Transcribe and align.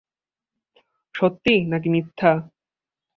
সত্যি 1.15 1.53
না 1.69 1.77
কি 1.83 1.89
মিথ্যা? 1.93 2.31